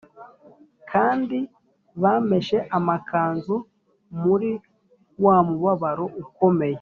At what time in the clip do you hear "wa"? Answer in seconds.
5.23-5.35